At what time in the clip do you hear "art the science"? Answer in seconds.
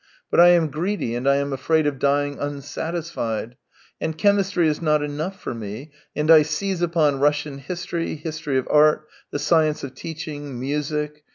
8.71-9.83